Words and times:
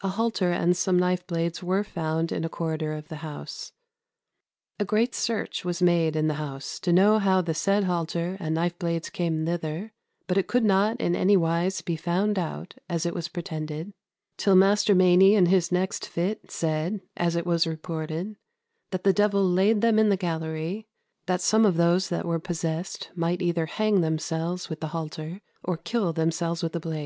A 0.00 0.08
halter 0.08 0.52
and 0.52 0.74
some 0.74 0.98
knife 0.98 1.26
blades 1.26 1.62
were 1.62 1.84
found 1.84 2.32
in 2.32 2.46
a 2.46 2.48
corridor 2.48 2.94
of 2.94 3.08
the 3.08 3.16
house. 3.16 3.72
"A 4.80 4.86
great 4.86 5.14
search 5.14 5.66
was 5.66 5.82
made 5.82 6.16
in 6.16 6.28
the 6.28 6.40
house 6.40 6.80
to 6.80 6.94
know 6.94 7.18
how 7.18 7.42
the 7.42 7.52
said 7.52 7.84
halter 7.84 8.38
and 8.40 8.54
knife 8.54 8.78
blades 8.78 9.10
came 9.10 9.44
thither, 9.44 9.92
but 10.26 10.38
it 10.38 10.46
could 10.48 10.64
not 10.64 10.98
in 10.98 11.14
any 11.14 11.36
wise 11.36 11.82
be 11.82 11.94
found 11.94 12.38
out, 12.38 12.74
as 12.88 13.04
it 13.04 13.12
was 13.12 13.28
pretended, 13.28 13.92
till 14.38 14.54
Master 14.56 14.94
Mainy 14.94 15.34
in 15.34 15.44
his 15.44 15.70
next 15.70 16.06
fit 16.06 16.50
said, 16.50 17.02
as 17.14 17.36
it 17.36 17.44
was 17.44 17.66
reported, 17.66 18.36
that 18.92 19.04
the 19.04 19.12
devil 19.12 19.46
layd 19.46 19.82
them 19.82 19.98
in 19.98 20.08
the 20.08 20.16
gallery, 20.16 20.86
that 21.26 21.42
some 21.42 21.66
of 21.66 21.76
those 21.76 22.08
that 22.08 22.24
were 22.24 22.38
possessed 22.40 23.10
might 23.14 23.42
either 23.42 23.66
hang 23.66 24.00
themselves 24.00 24.70
with 24.70 24.80
the 24.80 24.88
halter, 24.96 25.42
or 25.62 25.76
kill 25.76 26.14
themselves 26.14 26.62
with 26.62 26.72
the 26.72 26.80
blades." 26.80 27.04